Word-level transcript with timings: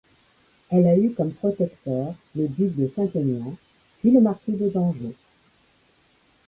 Elle 0.71 0.87
a 0.87 0.97
eu 0.97 1.13
comme 1.13 1.31
protecteur 1.31 2.15
le 2.35 2.47
duc 2.47 2.75
de 2.75 2.87
Saint-Aignan, 2.87 3.53
puis 3.99 4.09
le 4.09 4.19
marquis 4.19 4.53
de 4.53 4.67
Dangeau. 4.67 5.13